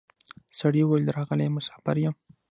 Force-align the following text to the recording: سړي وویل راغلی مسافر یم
سړي 0.59 0.81
وویل 0.83 1.05
راغلی 1.17 1.47
مسافر 1.55 1.95
یم 2.03 2.15